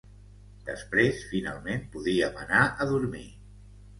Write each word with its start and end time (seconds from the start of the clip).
Després 0.69 1.19
finalment 1.33 1.85
podíem 1.97 2.41
anar 2.45 2.65
a 2.65 2.87
dormir. 2.95 3.25